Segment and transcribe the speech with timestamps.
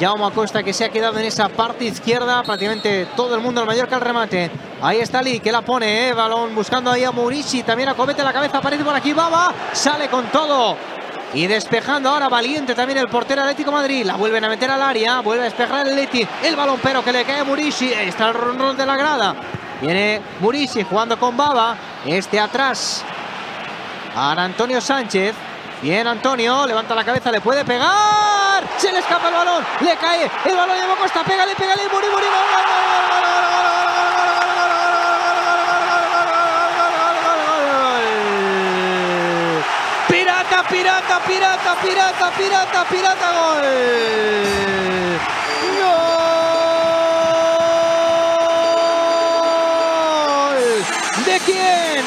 [0.00, 3.66] Jaume Acosta que se ha quedado en esa parte izquierda, prácticamente todo el mundo al
[3.66, 4.50] Mallorca al remate.
[4.80, 6.14] Ahí está Lee que la pone, ¿eh?
[6.14, 10.24] balón buscando ahí a Murici, también acomete la cabeza, aparece por aquí Baba, sale con
[10.28, 10.74] todo.
[11.34, 14.04] Y despejando ahora valiente también el portero Atlético Madrid.
[14.04, 16.26] La vuelven a meter al área, vuelve a despejar el Leti.
[16.42, 17.92] El balón pero que le cae a Murici.
[17.92, 19.36] Está el ronrón de la grada.
[19.80, 21.76] Viene Murici jugando con Baba.
[22.04, 23.04] Este atrás.
[24.16, 25.36] Ahora Antonio Sánchez.
[25.82, 28.29] Bien Antonio, levanta la cabeza, le puede pegar.
[28.76, 30.30] Se le escapa el balón, le cae.
[30.44, 31.88] El balón de Costa, pégale, pégale.
[31.92, 32.26] Muri, Muri,
[40.08, 43.62] Pirata, pirata, pirata, pirata, pirata, pirata, gol.
[50.50, 51.24] Gol.
[51.24, 52.04] ¿De quién?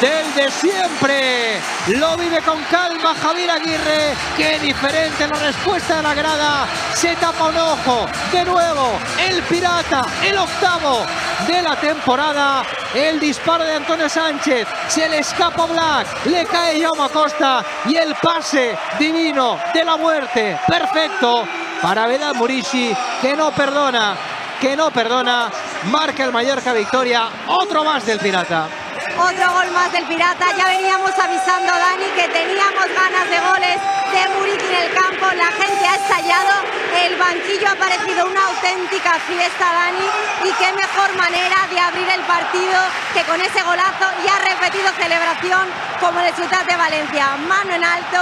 [0.00, 1.60] Del de siempre.
[1.88, 4.14] Lo vive con calma Javier Aguirre.
[4.36, 6.66] Qué diferente la respuesta de la grada.
[6.94, 8.06] Se tapa un ojo.
[8.32, 11.04] De nuevo, el pirata, el octavo
[11.46, 12.62] de la temporada.
[12.94, 14.68] El disparo de Antonio Sánchez.
[14.88, 16.26] Se le escapa Black.
[16.26, 17.64] Le cae Jaume Costa.
[17.86, 20.58] Y el pase divino de la muerte.
[20.66, 21.44] Perfecto
[21.80, 24.14] para Vedal Murici, que no perdona.
[24.60, 25.50] Que no perdona.
[25.90, 27.28] Marca el Mallorca victoria.
[27.46, 28.85] Otro más del pirata.
[29.18, 30.46] Otro gol más del Pirata.
[30.56, 33.76] Ya veníamos avisando, Dani, que teníamos ganas de goles
[34.12, 35.26] de Muriqui en el campo.
[35.32, 36.52] La gente ha estallado.
[37.00, 40.06] El banquillo ha parecido una auténtica fiesta, Dani.
[40.44, 42.78] Y qué mejor manera de abrir el partido
[43.14, 44.06] que con ese golazo.
[44.22, 45.66] Y ha repetido celebración
[45.98, 47.36] como el Ciudad de Valencia.
[47.48, 48.20] Mano en alto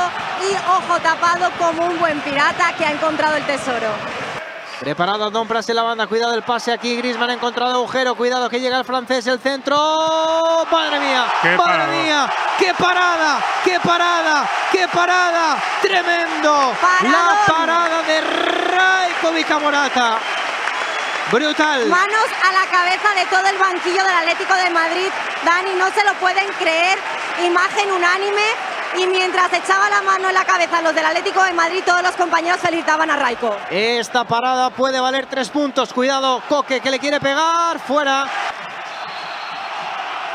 [0.49, 4.24] y ojo tapado como un buen pirata que ha encontrado el tesoro.
[4.81, 8.51] Preparado Don Pras en la banda, cuidado el pase aquí, Grisman ha encontrado agujero, cuidado
[8.51, 9.77] que llega el francés, el centro,
[10.71, 11.25] madre mía,
[11.57, 20.19] madre mía, qué parada, qué parada, qué parada, tremendo, la parada de Raikovic Morata.
[21.31, 21.87] Brutal.
[21.87, 25.11] Manos a la cabeza de todo el banquillo del Atlético de Madrid.
[25.45, 26.99] Dani, no se lo pueden creer.
[27.45, 28.43] Imagen unánime
[28.97, 32.13] y mientras echaba la mano en la cabeza los del Atlético de Madrid, todos los
[32.13, 33.57] compañeros felicitaban a Raico.
[33.71, 35.93] Esta parada puede valer tres puntos.
[35.93, 37.79] Cuidado, Coque que le quiere pegar.
[37.81, 38.27] Fuera.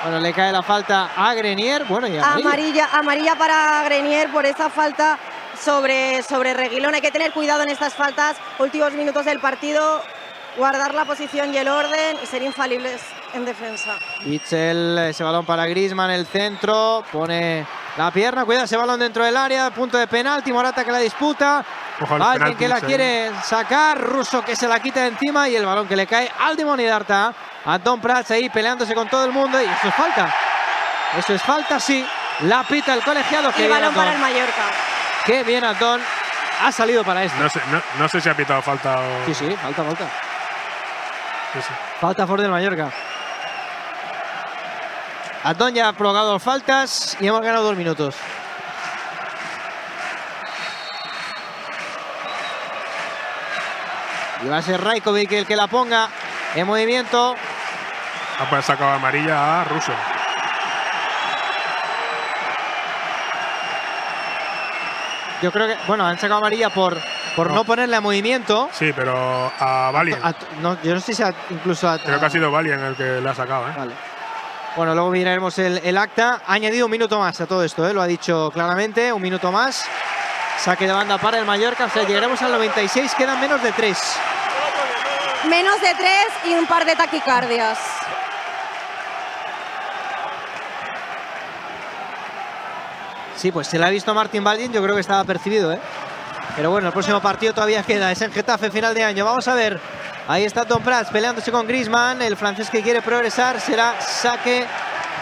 [0.03, 1.83] Bueno, le cae la falta a Grenier.
[1.85, 2.89] Bueno, y amarilla.
[2.93, 3.35] amarilla.
[3.35, 5.17] para Grenier por esa falta
[5.59, 6.93] sobre, sobre Reguilón.
[6.93, 8.37] Hay que tener cuidado en estas faltas.
[8.59, 10.01] Últimos minutos del partido.
[10.57, 13.01] Guardar la posición y el orden y ser infalibles
[13.33, 13.97] en defensa.
[14.25, 17.03] Itzel, ese balón para Grisman, el centro.
[17.11, 17.65] Pone
[17.99, 21.65] la pierna, cuidado ese balón dentro del área, punto de penalti, Morata que la disputa.
[22.21, 25.85] Alguien que la quiere sacar, Russo que se la quita de encima y el balón
[25.85, 27.33] que le cae al Darta.
[27.65, 30.33] Antón Prats ahí peleándose con todo el mundo y eso es falta.
[31.17, 32.07] Eso es falta, sí.
[32.43, 33.51] La pita el colegiado.
[33.57, 34.63] Y balón para el Mallorca.
[35.25, 35.99] Qué bien Antón.
[36.63, 37.37] Ha salido para esto.
[37.97, 39.25] No sé, si ha pitado falta o...
[39.25, 40.05] Sí, sí, falta, falta.
[41.99, 42.93] Falta por del Mallorca.
[45.43, 48.15] Antón ya ha provocado faltas y hemos ganado dos minutos.
[54.43, 56.09] Y va a ser Raikovic el que la ponga
[56.55, 57.35] en movimiento.
[58.39, 59.91] Ha pues sacado amarilla a Russo.
[65.41, 66.97] Yo creo que, bueno, han sacado amarilla por,
[67.35, 68.69] por no, ponerle a movimiento.
[68.73, 70.19] Sí, pero a Valien.
[70.83, 73.35] yo no sé si incluso a, Creo que ha sido Valien el que le ha
[73.35, 73.69] sacado.
[73.69, 73.73] ¿eh?
[73.77, 74.08] Vale.
[74.79, 76.41] Bueno, luego miraremos el, acta.
[76.47, 77.93] Ha añadido un minuto más a todo esto, ¿eh?
[77.93, 79.11] lo ha dicho claramente.
[79.11, 79.83] Un minuto más.
[80.57, 81.83] Saque de banda para el Mallorca.
[81.83, 83.13] O sea, llegaremos al 96.
[83.15, 84.15] Quedan menos de tres.
[85.49, 87.77] Menos de tres y un par de taquicardias.
[93.35, 94.71] Sí, pues se la ha visto Martín Baldin.
[94.71, 95.79] Yo creo que estaba percibido, ¿eh?
[96.55, 98.13] Pero bueno, el próximo partido todavía queda.
[98.13, 99.25] Es en Getafe, final de año.
[99.25, 99.77] Vamos a ver
[100.29, 102.21] Ahí está Tom Prats peleándose con Grisman.
[102.21, 104.63] El francés que quiere progresar será saque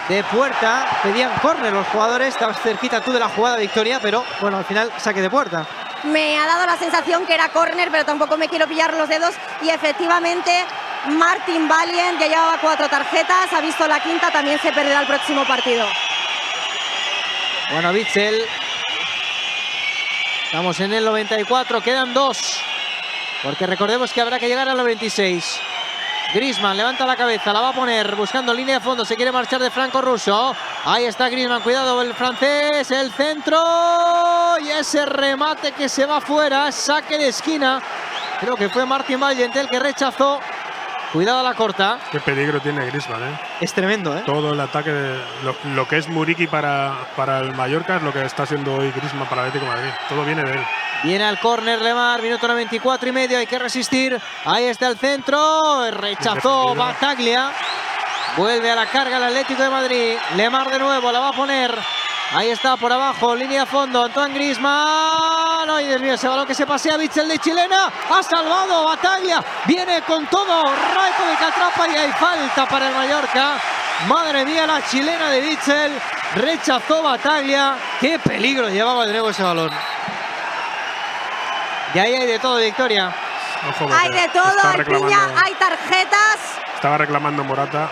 [0.10, 0.86] de puerta.
[1.02, 2.34] Pedían córner los jugadores.
[2.34, 5.66] Estabas cerquita tú de la jugada victoria, pero bueno, al final saque de puerta.
[6.04, 9.34] Me ha dado la sensación que era córner, pero tampoco me quiero pillar los dedos.
[9.62, 10.52] Y efectivamente,
[11.12, 13.54] Martin Valien ya llevaba cuatro tarjetas.
[13.54, 15.88] Ha visto la quinta, también se perderá el próximo partido.
[17.72, 18.44] Bueno, Bitzel.
[20.44, 22.62] Estamos en el 94, quedan dos.
[23.44, 25.60] Porque recordemos que habrá que llegar a los 26.
[26.34, 29.06] Grisman levanta la cabeza, la va a poner buscando línea de fondo.
[29.06, 30.56] Se quiere marchar de Franco Russo.
[30.86, 33.58] Ahí está Grisman, cuidado el francés, el centro
[34.60, 36.72] y ese remate que se va fuera.
[36.72, 37.82] Saque de esquina.
[38.42, 40.40] Creo que fue Martín Valiente el que rechazó.
[41.14, 42.00] Cuidado a la corta.
[42.12, 43.40] Qué peligro tiene Griezmann, ¿eh?
[43.62, 44.24] Es tremendo, ¿eh?
[44.26, 45.22] Todo el ataque, de,
[45.74, 49.28] lo, que es Muriqui para, para el Mallorca es lo que está haciendo hoy Griezmann
[49.30, 49.94] para el Atlético de Madrid.
[50.10, 50.66] Todo viene de él.
[51.04, 54.20] Viene al córner Lemar, minuto 94 y medio, hay que resistir.
[54.46, 57.52] Ahí está el centro, rechazó Bataglia.
[58.36, 60.18] Vuelve a la carga el Atlético de Madrid.
[60.36, 61.78] Lemar de nuevo, la va a poner.
[62.34, 65.70] Ahí está por abajo, línea de fondo, Antoine Griezmann.
[65.70, 67.92] Ay, Dios mío, ese balón que se pasea, Bichel de chilena.
[68.10, 69.44] Ha salvado Bataglia.
[69.66, 70.64] Viene con todo.
[70.64, 73.56] Raico de Catrapa y hay falta para el Mallorca.
[74.08, 75.92] Madre mía, la chilena de Bichel.
[76.36, 77.76] Rechazó Bataglia.
[78.00, 79.72] Qué peligro llevaba de nuevo ese balón.
[81.94, 83.14] Y ahí hay de todo, Victoria.
[83.94, 86.38] hay de todo, hay piña, hay tarjetas.
[86.76, 87.90] Estaba reclamando Morata.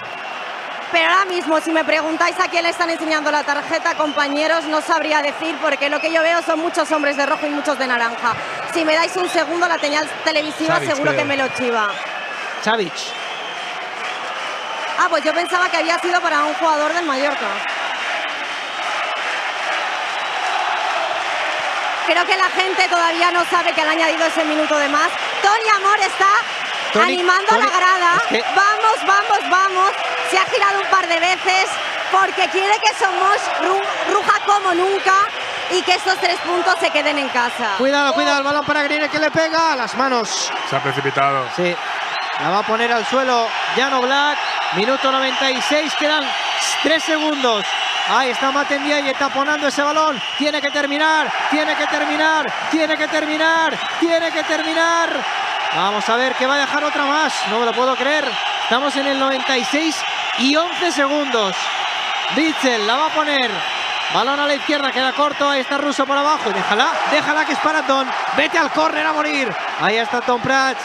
[0.91, 4.81] Pero ahora mismo, si me preguntáis a quién le están enseñando la tarjeta, compañeros, no
[4.81, 7.87] sabría decir, porque lo que yo veo son muchos hombres de rojo y muchos de
[7.87, 8.33] naranja.
[8.73, 11.89] Si me dais un segundo, la señal televisiva seguro que me lo chiva.
[12.63, 12.93] Xavic.
[14.99, 17.47] Ah, pues yo pensaba que había sido para un jugador del Mallorca.
[22.05, 25.09] Creo que la gente todavía no sabe que han añadido ese minuto de más.
[25.41, 28.21] Tony Amor está animando a la grada.
[28.55, 29.91] Vamos, vamos, vamos.
[30.29, 31.65] Se ha girado un par de veces
[32.11, 33.37] porque quiere que somos
[34.11, 35.13] ruja como nunca
[35.71, 37.71] y que estos tres puntos se queden en casa.
[37.77, 40.51] Cuidado, cuidado, el balón para Grine que le pega a las manos.
[40.69, 41.47] Se ha precipitado.
[41.55, 41.75] Sí.
[42.41, 44.37] La va a poner al suelo Llano Black.
[44.73, 46.23] Minuto 96, quedan
[46.83, 47.65] tres segundos.
[48.07, 50.21] Ahí está Matendía y taponando ese balón.
[50.37, 55.09] Tiene que terminar, tiene que terminar, tiene que terminar, tiene que terminar.
[55.75, 57.33] Vamos a ver que va a dejar otra más.
[57.49, 58.29] No me lo puedo creer.
[58.63, 59.95] Estamos en el 96
[60.39, 61.55] y 11 segundos.
[62.35, 63.49] Bitzel la va a poner.
[64.13, 65.49] Balón a la izquierda, queda corto.
[65.49, 66.51] Ahí está Russo por abajo.
[66.51, 68.07] Déjala, déjala que es para Don.
[68.37, 69.51] Vete al córner a morir.
[69.81, 70.79] Ahí está Tom Prats.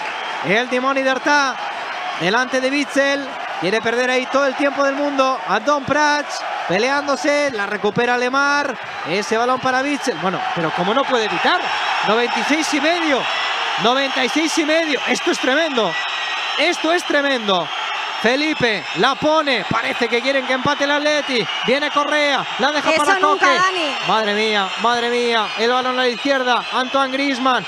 [0.46, 1.54] El Dimoni Derta.
[2.18, 3.28] Delante de Bitzel.
[3.60, 5.38] Quiere perder ahí todo el tiempo del mundo.
[5.46, 8.78] A Don Prats peleándose, la recupera Lemar,
[9.08, 11.60] ese balón para Bitzel, bueno, pero como no puede evitar,
[12.06, 13.20] 96 y medio,
[13.82, 15.92] 96 y medio, esto es tremendo,
[16.60, 17.68] esto es tremendo.
[18.22, 21.44] Felipe la pone, parece que quieren que empate el Atleti.
[21.66, 23.48] Viene Correa, la deja para nunca,
[24.06, 27.66] Madre mía, madre mía, el balón a la izquierda, Antoine Grisman.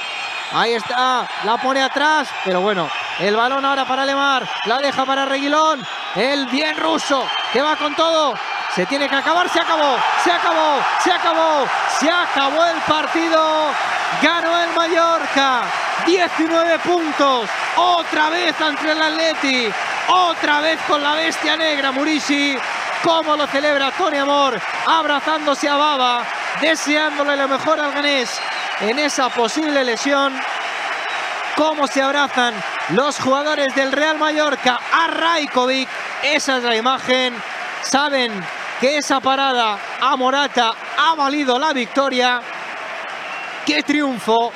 [0.53, 2.89] Ahí está, la pone atrás, pero bueno,
[3.19, 5.85] el balón ahora para Lemar, la deja para Reguilón,
[6.15, 8.35] el bien ruso, que va con todo,
[8.75, 11.67] se tiene que acabar, se acabó, se acabó, se acabó,
[11.99, 13.71] se acabó el partido.
[14.23, 15.63] Ganó el Mallorca,
[16.07, 19.73] 19 puntos, otra vez ante el Atleti,
[20.09, 22.57] otra vez con la bestia negra Murici.
[23.03, 26.23] Cómo lo celebra Tony Amor, abrazándose a Baba,
[26.61, 28.41] deseándole lo mejor al ganés
[28.81, 30.33] en esa posible lesión.
[31.57, 32.55] Cómo se abrazan
[32.91, 35.89] los jugadores del Real Mallorca a Rajkovic.
[36.23, 37.35] Esa es la imagen.
[37.83, 38.33] Saben
[38.83, 42.43] que esa parada a Morata ha valido la victoria.
[43.65, 44.51] ¡Qué triunfo!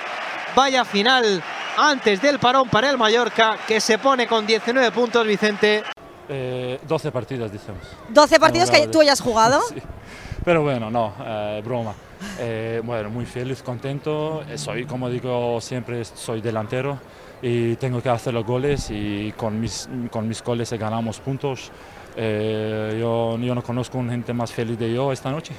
[0.56, 1.40] Vaya final
[1.78, 5.84] antes del parón para el Mallorca, que se pone con 19 puntos, Vicente.
[6.26, 7.82] 12 eh, partidos, decimos.
[8.08, 9.60] 12 partidos que tú hayas jugado.
[10.44, 11.94] Pero bueno, no, eh, broma.
[12.40, 14.42] Eh, bueno, muy feliz, contento.
[14.56, 16.98] Soy, como digo, siempre soy delantero
[17.40, 21.70] y tengo que hacer los goles y con mis, con mis goles ganamos puntos.
[22.16, 25.54] Eh, yo, yo, no conozco un gente más feliz de yo esta noche.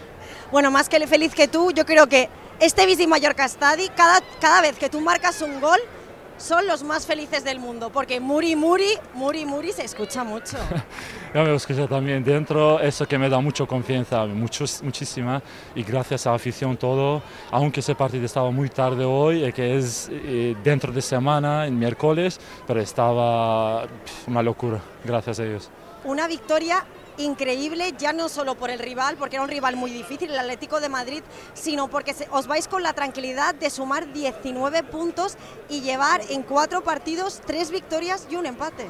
[0.52, 4.62] Bueno, más que feliz que tú, yo creo que este Visi Mallorca Stadi, cada, cada
[4.62, 5.80] vez que tú marcas un gol,
[6.38, 10.58] son los más felices del mundo, porque Muri Muri, Muri Muri se escucha mucho.
[11.34, 15.42] Yo me escucho también dentro, eso que me da mucha confianza, mucho, muchísima,
[15.76, 17.22] y gracias a la afición todo,
[17.52, 21.78] aunque ese partido estaba muy tarde hoy, eh, que es eh, dentro de semana, en
[21.78, 23.86] miércoles, pero estaba
[24.28, 25.72] una locura, gracias a ellos
[26.08, 26.86] una victoria
[27.18, 30.80] increíble, ya no solo por el rival, porque era un rival muy difícil, el Atlético
[30.80, 31.22] de Madrid,
[31.54, 35.38] sino porque os vais con la tranquilidad de sumar 19 puntos
[35.70, 38.86] y llevar en cuatro partidos tres victorias y un empate.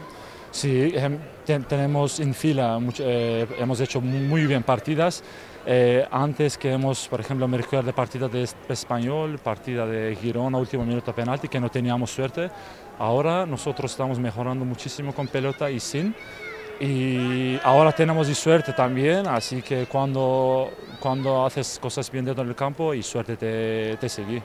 [0.51, 1.19] Sí, em,
[1.67, 5.23] tenemos en fila, eh, hemos hecho muy bien partidas.
[5.65, 10.85] Eh, antes que hemos, por ejemplo, me recuerdo partida de Español, partida de Girona, último
[10.85, 12.49] minuto penalti, que no teníamos suerte.
[12.97, 16.15] Ahora nosotros estamos mejorando muchísimo con pelota y sin.
[16.79, 22.93] Y ahora tenemos suerte también, así que cuando, cuando haces cosas bien dentro del campo
[22.93, 24.43] y suerte te, te sigue.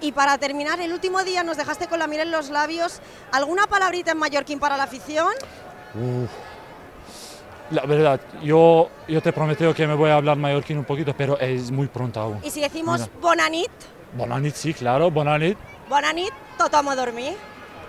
[0.00, 3.00] Y para terminar, el último día nos dejaste con la miel en los labios.
[3.32, 5.32] ¿Alguna palabrita en mallorquín para la afición?
[7.70, 11.38] La verdad, yo, yo te prometo que me voy a hablar mallorquín un poquito, pero
[11.38, 12.38] es muy pronto aún.
[12.42, 13.70] Y si decimos bonanit,
[14.14, 15.56] Bonanit, sí, claro, bonanit.
[15.88, 17.34] bonanit, tothom a dormir.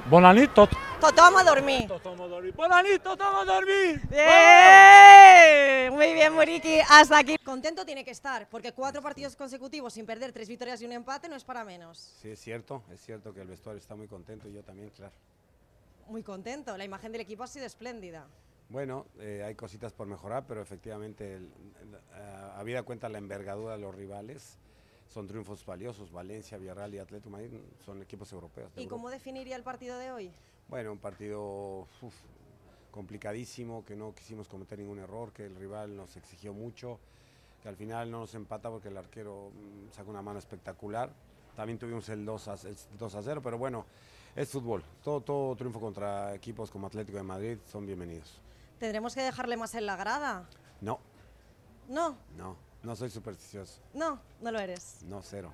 [0.09, 0.69] Bonanit, tot.
[1.03, 2.53] Tothom a dormir.
[2.55, 3.99] Bonanit, tothom a dormir.
[4.09, 5.91] ¡Bien!
[5.93, 6.79] Muy bien, Muriqui.
[6.89, 7.35] Hasta aquí.
[7.43, 11.27] Contento tiene que estar, porque cuatro partidos consecutivos sin perder, tres victorias y un empate
[11.27, 11.97] no es para menos.
[12.21, 15.11] Sí, es cierto, es cierto que el vestuario está muy contento y yo también, claro.
[16.07, 16.77] Muy contento.
[16.77, 18.25] La imagen del equipo ha sido espléndida.
[18.69, 23.73] Bueno, eh, hay cositas por mejorar, pero efectivamente, el- el- a- habida cuenta la envergadura
[23.73, 24.57] de los rivales,
[25.09, 26.13] son triunfos valiosos.
[26.13, 27.49] Valencia, Villarreal y Atlético Madrid
[27.85, 28.71] son equipos europeos.
[28.77, 28.89] ¿Y Europa.
[28.95, 30.31] cómo definiría el partido de hoy?
[30.67, 32.15] Bueno, un partido uf,
[32.91, 36.99] complicadísimo, que no quisimos cometer ningún error, que el rival nos exigió mucho,
[37.61, 41.11] que al final no nos empata porque el arquero mm, sacó una mano espectacular.
[41.55, 43.85] También tuvimos el 2 a, el 2 a 0, pero bueno,
[44.35, 44.83] es fútbol.
[45.03, 48.39] Todo, todo triunfo contra equipos como Atlético de Madrid son bienvenidos.
[48.79, 50.49] ¿Tendremos que dejarle más en la grada?
[50.81, 50.99] No,
[51.87, 53.79] No, no, no soy supersticioso.
[53.93, 55.03] no, no lo eres.
[55.03, 55.53] No, cero.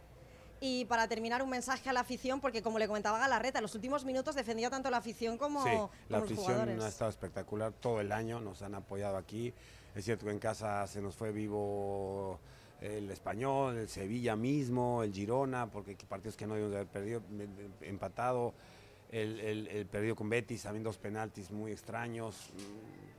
[0.61, 3.75] Y para terminar, un mensaje a la afición, porque como le comentaba Galarreta, en los
[3.75, 6.83] últimos minutos defendía tanto la afición como, Sí, como la los afición jugadores.
[6.83, 9.53] ha estado espectacular todo el año, nos han apoyado aquí.
[9.95, 12.39] Es cierto que en casa se nos fue vivo
[12.81, 17.21] el Español, el Sevilla mismo, el Girona, porque partidos que no debemos de haber perdido,
[17.29, 18.53] me- me- empatado.
[19.11, 22.51] El, el- el perdido con Betis, también dos penaltis muy extraños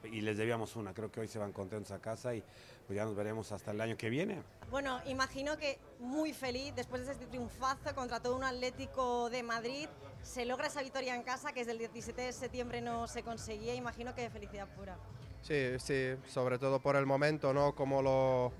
[0.05, 0.95] mm, y les debíamos una.
[0.95, 2.45] Creo que hoy se van contentos a casa y
[2.87, 4.41] pues ya nos veremos hasta el año que viene.
[4.71, 9.89] Bueno, imagino que muy feliz después de este triunfazo contra todo un Atlético de Madrid.
[10.23, 13.75] Se logra esa victoria en casa que desde el 17 de septiembre no se conseguía.
[13.75, 14.97] Imagino que de felicidad pura.
[15.43, 17.75] Sí, sí, sobre todo por el momento, ¿no?
[17.75, 18.53] Cómo lo,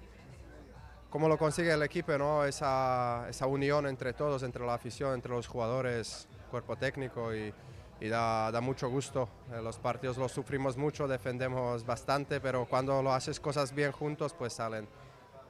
[1.11, 2.45] cómo lo consigue el equipo, ¿no?
[2.45, 7.55] Esa, esa unión entre todos, entre la afición, entre los jugadores, cuerpo técnico y,
[8.01, 9.29] y da, da mucho gusto.
[9.53, 14.35] Eh, los partidos los sufrimos mucho, defendemos bastante, pero cuando lo haces cosas bien juntos,
[14.35, 14.89] pues salen.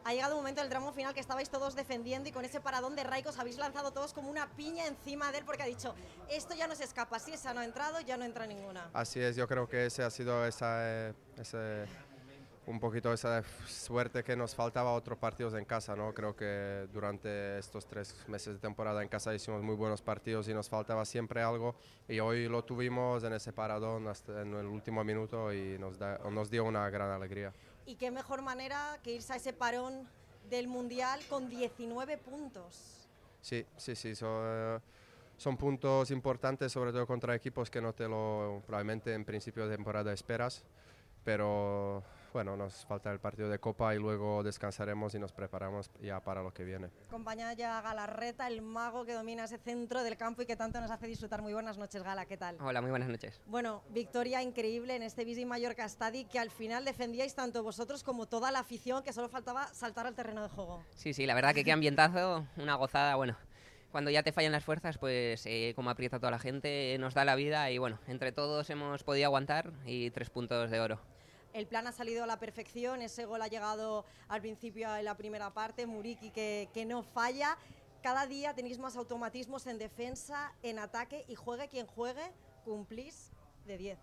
[0.03, 2.97] Ha llegado un momento del tramo final que estabais todos defendiendo y con ese paradón
[2.97, 5.95] de Raikos habéis lanzado todos como una piña encima de él porque ha dicho,
[6.31, 8.89] esto ya no se escapa, si esa no ha entrado, ya no entra ninguna.
[8.95, 10.79] Así es, yo creo que ese ha sido esa,
[11.11, 11.85] eh, ese-
[12.71, 16.15] un poquito esa suerte que nos faltaba otros partidos en casa, ¿no?
[16.15, 20.55] Creo que durante estos tres meses de temporada en casa hicimos muy buenos partidos y
[20.55, 21.75] nos faltaba siempre algo
[22.09, 26.19] y hoy lo tuvimos en ese paradón hasta en el último minuto y nos, da-
[26.31, 27.53] nos dio una gran alegría.
[27.87, 30.09] Y qué mejor manera que irse a ese parón
[30.49, 33.09] del Mundial con 19 puntos.
[33.41, 34.79] Sí, sí, sí, so- eh,
[35.37, 39.75] son puntos importantes, sobre todo contra equipos que no te lo probablemente en principio de
[39.75, 40.63] temporada esperas,
[41.25, 46.21] pero bueno, nos falta el partido de Copa y luego descansaremos y nos preparamos ya
[46.21, 46.91] para lo que viene.
[47.09, 50.81] Acompaña ya a Galarreta, el mago que domina ese centro del campo y que tanto
[50.81, 51.43] nos hace disfrutar.
[51.43, 52.57] Muy buenas noches, Gala, ¿qué tal?
[52.61, 53.41] Hola, muy buenas noches.
[53.47, 58.27] Bueno, victoria increíble en este Visi Mallorca Stadi que al final defendíais tanto vosotros como
[58.27, 60.83] toda la afición que solo faltaba saltar al terreno de juego.
[60.95, 63.37] Sí, sí, la verdad que qué ambientazo, una gozada, bueno.
[63.91, 67.25] Cuando ya te fallan las fuerzas, pues eh, como aprieta toda la gente, nos da
[67.25, 71.01] la vida y bueno, entre todos hemos podido aguantar y tres puntos de oro.
[71.53, 75.17] El plan ha salido a la perfección, ese gol ha llegado al principio en la
[75.17, 77.59] primera parte, Muriki que, no falla.
[78.03, 82.23] Cada día tenéis más automatismos en defensa, en ataque y juegue quien juegue,
[82.65, 83.33] cumplís
[83.67, 83.99] de 10.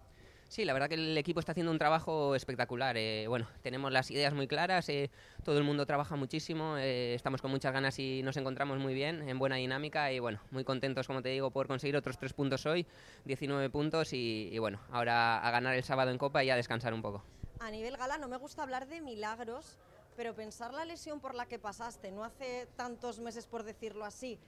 [0.49, 2.95] Sí, la verdad que el equipo está haciendo un trabajo espectacular.
[2.97, 5.09] eh, bueno, tenemos las ideas muy claras, eh,
[5.43, 9.27] todo el mundo trabaja muchísimo, eh, estamos con muchas ganas y nos encontramos muy bien,
[9.27, 12.65] en buena dinámica y bueno, muy contentos, como te digo, por conseguir otros tres puntos
[12.65, 12.85] hoy,
[13.25, 17.01] 19 puntos y bueno, ahora a ganar el sábado en Copa y a descansar un
[17.01, 17.23] poco.
[17.59, 19.77] A nivel gala no me gusta hablar de milagros,
[20.15, 24.39] pero pensar la lesión por la que pasaste, no hace tantos meses por decirlo así,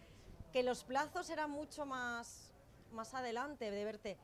[0.53, 2.53] que los plazos eran mucho más,
[2.91, 4.17] más adelante de verte.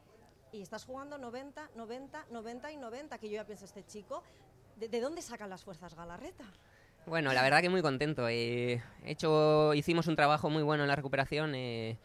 [0.51, 4.24] Y estás jugando 90, 90, 90 y 90, que yo ya pienso, este chico,
[4.77, 6.46] ¿de, de dónde sacan las fuerzas Galarreta?
[7.06, 8.27] Bueno, la verdad que muy contento.
[8.30, 11.54] eh, hecho, hicimos un trabajo muy bueno en la recuperación.
[11.54, 11.98] eh,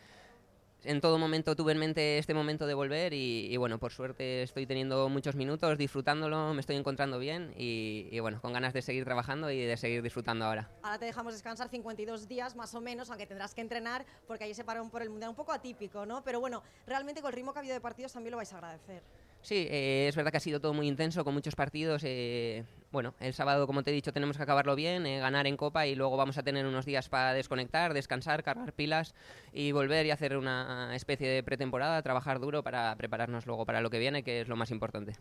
[0.85, 4.67] en todo momento tuve en mente este momento de volver y, bueno, por suerte estoy
[4.67, 9.05] teniendo muchos minutos, disfrutándolo, me estoy encontrando bien y, y bueno, con ganas de seguir
[9.05, 10.71] trabajando y de seguir disfrutando ahora.
[10.83, 14.55] Ahora te dejamos descansar 52 días más o menos, aunque tendrás que entrenar porque ahí
[14.55, 16.23] se parón por el mundial, un poco atípico, ¿no?
[16.25, 18.57] Pero bueno, realmente con el ritmo que ha habido de partidos también lo vais a
[18.57, 19.03] agradecer.
[19.43, 22.03] Sí, eh, es verdad que ha sido todo muy intenso, con muchos partidos.
[22.05, 25.57] eh, bueno, el sábado, como te he dicho, tenemos que acabarlo bien, eh, ganar en
[25.57, 29.15] Copa y luego vamos a tener unos días para desconectar, descansar, cargar pilas
[29.53, 33.91] y volver y hacer una especie de pretemporada, trabajar duro para prepararnos luego para lo
[33.91, 35.13] que viene, que es lo más importante.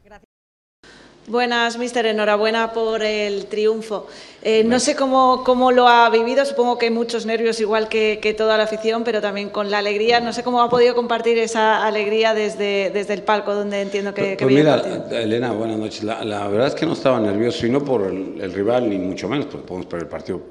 [1.30, 2.08] Buenas, mister.
[2.08, 4.08] Enhorabuena por el triunfo.
[4.42, 8.18] Eh, no sé cómo, cómo, lo ha vivido, supongo que hay muchos nervios igual que,
[8.20, 10.22] que, toda la afición, pero también con la alegría.
[10.22, 14.38] No sé cómo ha podido compartir esa alegría desde, desde el palco, donde entiendo que,
[14.38, 14.82] que pues mira,
[15.12, 16.04] Elena, buenas noches.
[16.04, 18.98] La, la, verdad es que no estaba nervioso, y no por el, el rival, ni
[18.98, 20.42] mucho menos, porque podemos perder el partido,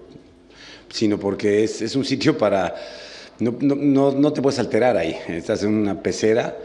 [0.90, 2.76] sino porque es, es un sitio para...
[3.40, 5.18] No, no, no te puedes alterar ahí.
[5.26, 6.56] Estás en una pecera,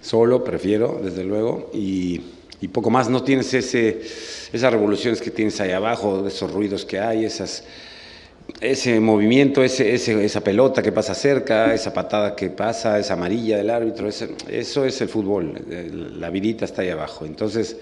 [0.00, 2.20] solo, prefiero, desde luego, y
[2.60, 3.08] y poco más.
[3.08, 4.00] No tienes ese,
[4.52, 7.64] esas revoluciones que tienes ahí abajo, esos ruidos que hay, esas,
[8.60, 13.70] ese movimiento, ese, esa pelota que pasa cerca, esa patada que pasa, esa amarilla del
[13.70, 15.54] árbitro, eso es el fútbol,
[16.18, 17.24] la vidita está ahí abajo.
[17.24, 17.76] Entonces,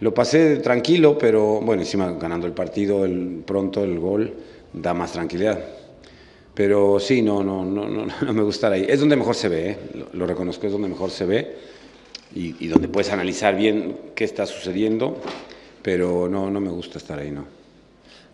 [0.00, 4.32] lo pasé tranquilo, pero bueno, encima ganando el partido, el, pronto el gol
[4.72, 5.58] da más tranquilidad.
[6.54, 8.86] Pero sí, no, no, no, no, me gusta ahí.
[8.88, 9.78] Es donde mejor se ve, ¿eh?
[10.12, 11.56] lo reconozco, es donde mejor se ve
[12.34, 15.20] y, y, donde puedes analizar bien qué está sucediendo,
[15.82, 17.44] pero no, no me gusta estar ahí, ¿no?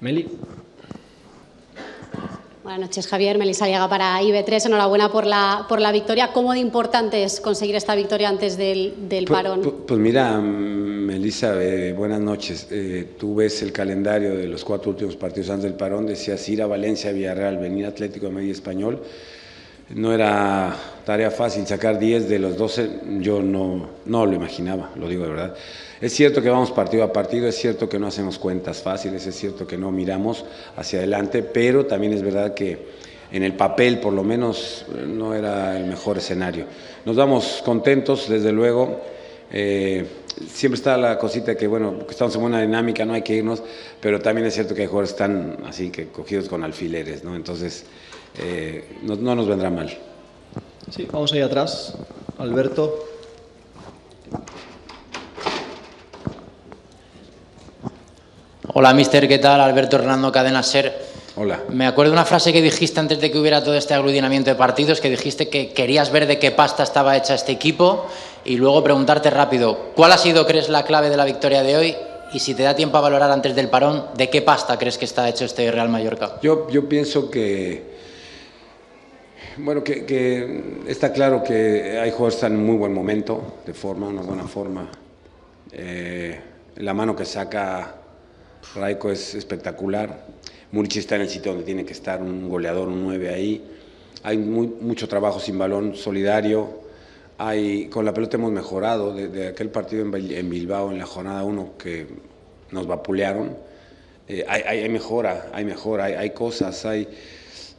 [0.01, 0.29] Meli.
[2.65, 3.37] Buenas noches, Javier.
[3.37, 4.67] Melissa Liaga para IB3.
[4.67, 6.33] Enhorabuena por la, por la victoria.
[6.33, 9.61] ¿Cómo de importante es conseguir esta victoria antes del, del pues, parón?
[9.61, 12.69] Pues, pues, mira, Melissa, eh, buenas noches.
[12.71, 16.07] Eh, tú ves el calendario de los cuatro últimos partidos antes del parón.
[16.07, 19.03] Decías ir a Valencia, Villarreal, venir Atlético de Medio Español
[19.91, 20.75] no era
[21.05, 25.31] tarea fácil sacar 10 de los 12, yo no, no lo imaginaba, lo digo de
[25.31, 25.55] verdad.
[26.01, 29.35] Es cierto que vamos partido a partido, es cierto que no hacemos cuentas fáciles, es
[29.37, 30.45] cierto que no miramos
[30.77, 35.77] hacia adelante, pero también es verdad que en el papel por lo menos no era
[35.77, 36.67] el mejor escenario.
[37.05, 39.01] Nos vamos contentos, desde luego.
[39.53, 40.07] Eh,
[40.51, 43.63] siempre está la cosita que, bueno, estamos en buena dinámica, no hay que irnos,
[44.01, 47.37] pero también es cierto que hay jugadores están así que cogidos con alfileres, ¿no?
[47.37, 47.85] Entonces,
[48.39, 49.97] eh, no, no, nos vendrá mal.
[50.91, 51.95] Sí, vamos ahí atrás.
[52.39, 53.07] Alberto.
[58.75, 59.61] Hola, mister, ¿qué tal?
[59.61, 61.15] Alberto Hernando Cadena Ser.
[61.37, 61.63] Hola.
[61.69, 64.57] Me acuerdo de una frase que dijiste antes de que hubiera todo este aglutinamiento de
[64.57, 68.07] partidos, que dijiste que querías ver de qué pasta estaba hecha este equipo
[68.45, 71.97] y luego preguntarte rápido, ¿cuál ha sido, crees, la clave de la victoria de hoy?
[72.33, 75.05] Y si te da tiempo a valorar antes del parón, ¿de qué pasta crees que
[75.05, 76.39] está hecho este Real Mallorca?
[76.43, 77.95] Yo, yo pienso que
[79.59, 84.45] bueno, que, está claro que hay jugadores en muy buen momento, de forma, una buena
[84.45, 84.91] forma.
[85.71, 86.41] Eh,
[86.77, 87.95] la mano que saca
[88.75, 90.27] Raico es espectacular.
[90.73, 93.65] Murici está en el sitio donde tiene que estar, un goleador, un 9 ahí.
[94.25, 96.83] Hay mucho trabajo sin balón, solidario.
[97.39, 99.15] Hay, con la pelota hemos mejorado.
[99.15, 102.07] De, de aquel partido en, Bilbao, en la jornada 1, que
[102.73, 103.57] nos vapulearon.
[104.27, 107.07] Eh, hay, mejora, hay mejora, hay, hay cosas, hay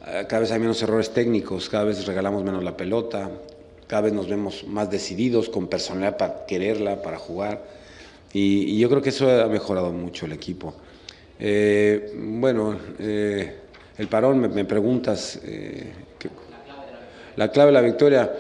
[0.04, 3.30] cada vez hay menos errores técnicos, cada vez regalamos menos la pelota,
[3.88, 7.62] cada vez nos vemos más decididos, con personalidad para quererla, para jugar.
[8.34, 10.74] Y, yo creo que eso ha mejorado mucho el equipo.
[11.40, 13.56] Eh, bueno, eh,
[13.98, 15.92] el parón, me, me preguntas, eh,
[17.36, 18.32] la clave de la victoria,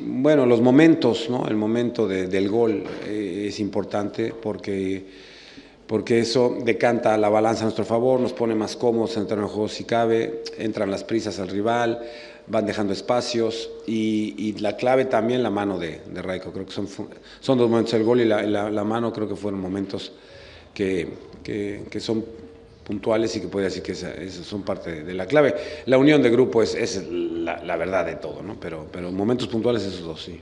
[0.00, 1.46] bueno, los momentos, ¿no?
[1.48, 5.04] El momento de, del gol es importante porque
[5.86, 9.46] porque eso decanta la balanza a nuestro favor, nos pone más cómodos en el terreno
[9.46, 12.00] de juego si cabe, entran las prisas al rival,
[12.48, 16.72] van dejando espacios y, y la clave también la mano de, de Raico, creo que
[16.72, 16.88] son,
[17.40, 20.12] son dos momentos, el gol y la, la, la mano creo que fueron momentos
[20.74, 21.08] que,
[21.42, 22.24] que, que son
[22.84, 25.54] puntuales y que puede decir que esa son parte de, de, la clave.
[25.86, 28.56] La unión de grupo es, es la, la, verdad de todo, ¿no?
[28.60, 30.40] pero, pero momentos puntuales esos dos, sí.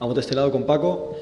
[0.00, 1.16] Vamos de este lado con Paco.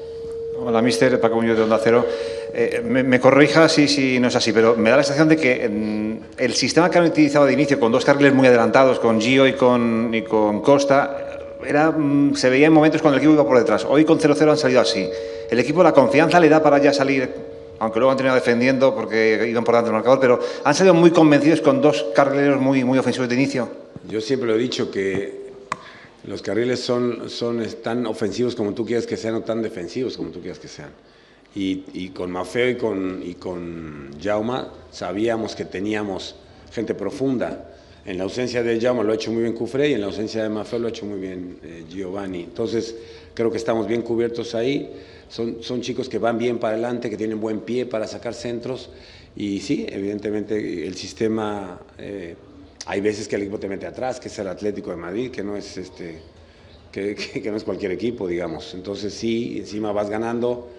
[0.65, 2.05] Hola, mister, Paco Muñoz de Onda Cero.
[2.53, 5.67] Eh, me, me, corrija si, no es así, pero me da la sensación de que
[5.67, 9.45] mm, el sistema que han utilizado de inicio, con dos carriles muy adelantados, con Gio
[9.45, 13.45] y con, y con Costa, era, mm, se veía en momentos cuando el equipo iba
[13.45, 13.85] por detrás.
[13.89, 15.09] Hoy con 0-0 han salido así.
[15.49, 17.29] ¿El equipo la confianza le da para ya salir,
[17.79, 21.11] aunque luego han terminado defendiendo porque iban por delante del marcador, pero han salido muy
[21.11, 23.67] convencidos con dos carrileros muy, muy ofensivos de inicio?
[24.07, 25.42] Yo siempre lo he dicho que
[26.25, 30.29] los carriles son, son tan ofensivos como tú quieras que sean o tan defensivos como
[30.29, 30.91] tú quieras que sean.
[31.55, 36.35] Y, con Mafeo y con, y con Jauma sabíamos que teníamos
[36.71, 37.69] gente profunda.
[38.05, 40.41] En la ausencia de Jauma lo ha hecho muy bien Cufré y en la ausencia
[40.41, 42.43] de Mafeo lo ha hecho muy bien eh, Giovanni.
[42.43, 42.95] Entonces
[43.33, 44.89] creo que estamos bien cubiertos ahí.
[45.29, 48.89] Son, son chicos que van bien para adelante, que tienen buen pie para sacar centros.
[49.35, 52.35] Y sí, evidentemente el sistema, eh,
[52.85, 55.43] hay veces que el equipo te mete atrás, que es el Atlético de Madrid, que
[55.43, 56.19] no es, este,
[56.91, 58.73] que, no es cualquier equipo, digamos.
[58.73, 60.69] Entonces sí, encima vas ganando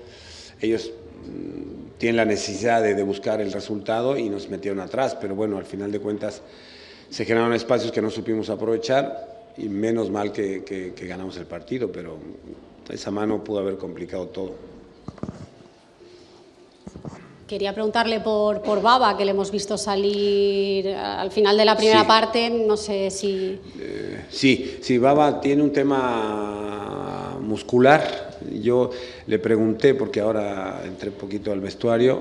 [0.60, 0.90] ellos
[1.26, 5.64] mm, tienen la necesidad de, buscar el resultado y nos metieron atrás, pero bueno, al
[5.64, 6.42] final de cuentas
[7.10, 12.18] se generaron espacios que no supimos aprovechar y menos mal que ganamos el partido, pero
[12.90, 14.73] esa mano pudo haber complicado todo.
[17.46, 22.00] Quería preguntarle por, por Baba, que le hemos visto salir al final de la primera
[22.00, 22.06] Sí.
[22.06, 22.48] parte.
[22.50, 23.58] No sé si.
[23.78, 28.30] Eh, sí, sí, Baba tiene un tema muscular.
[28.62, 28.90] Yo
[29.26, 32.18] le pregunté, porque ahora entré un poquito al vestuario,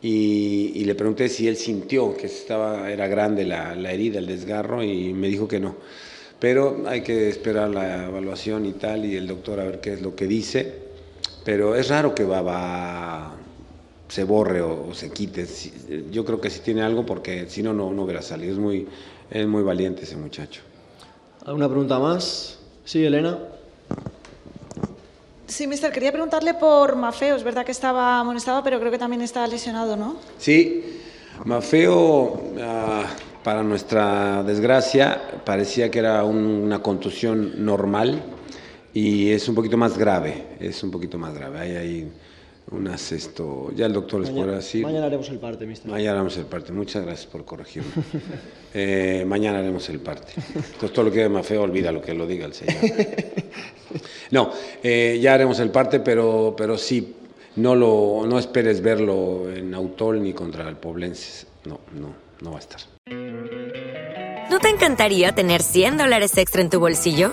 [0.00, 4.26] y, y le pregunté si él sintió que estaba, era grande la, la herida, el
[4.26, 5.74] desgarro, y me dijo que no.
[6.38, 10.02] Pero hay que esperar la evaluación y tal, y el doctor a ver qué es
[10.02, 10.74] lo que dice.
[11.44, 13.34] Pero es raro que Baba
[14.14, 15.44] se borre o, o se quite.
[15.46, 15.72] Si-
[16.12, 18.52] Yo creo que sí tiene algo, porque si no, no, no hubiera salido.
[18.52, 18.86] Es muy,
[19.28, 20.60] es muy valiente ese muchacho.
[21.44, 22.58] ¿Alguna pregunta más?
[22.84, 23.38] Sí, Elena.
[25.48, 27.34] Sí, mister, quería preguntarle por Mafeo.
[27.34, 30.16] Es verdad que estaba amonestado, pero creo que también está lesionado, ¿no?
[30.38, 31.00] Sí,
[31.44, 33.06] Mafeo, ah,
[33.42, 38.22] para nuestra desgracia, parecía que era un- una contusión normal
[38.94, 41.58] y es un poquito más grave, es un poquito más grave.
[41.58, 42.12] Hay ahí
[42.74, 44.82] unas, esto, ya el doctor les podrá decir.
[44.82, 45.90] mañana haremos el parte, mister.
[45.90, 46.72] Mañana haremos el parte.
[46.72, 47.90] Muchas gracias por corregirme.
[48.76, 50.32] Eh, mañana haremos el parte.
[50.36, 52.74] Entonces, todo lo que diga Mafeo, olvida lo que lo diga el señor.
[54.32, 54.50] No,
[54.82, 57.14] eh, ya haremos el parte, pero, pero sí,
[57.54, 61.46] no, lo, no esperes verlo en Autol ni contra el Poblense.
[61.66, 62.80] No, no, no va a estar.
[64.50, 67.32] ¿No te encantaría tener 100 dólares extra en tu bolsillo?